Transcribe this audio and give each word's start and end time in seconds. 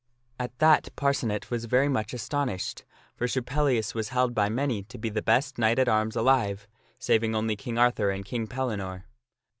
At 0.39 0.57
that 0.57 0.89
Parcenet 0.95 1.51
was 1.51 1.65
very 1.65 1.87
much 1.87 2.11
astonished, 2.11 2.85
for 3.15 3.27
Sir 3.27 3.43
Pellias 3.43 3.93
was 3.93 4.09
held 4.09 4.33
by 4.33 4.49
many 4.49 4.81
to 4.85 4.97
be 4.97 5.09
the 5.09 5.21
best 5.21 5.59
knight 5.59 5.77
at 5.77 5.87
arms 5.87 6.15
alive, 6.15 6.67
saving 6.97 7.35
only 7.35 7.55
King 7.55 7.77
Arthur 7.77 8.09
and 8.09 8.25
Sir 8.25 8.31
Pellias 8.31 8.41
and 8.41 8.49
King 8.49 8.57
Pellinore. 8.57 9.03